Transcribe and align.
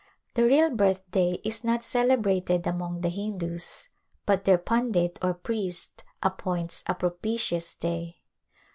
The 0.33 0.45
real 0.45 0.71
birthday 0.71 1.37
is 1.43 1.63
not 1.63 1.83
celebrated 1.83 2.65
among 2.65 3.01
the 3.01 3.09
Hindus 3.09 3.87
but 4.25 4.45
their 4.45 4.57
pundit 4.57 5.19
or 5.21 5.35
priest 5.35 6.03
appoints 6.23 6.81
a 6.87 6.95
propitious 6.95 7.75
day. 7.75 8.17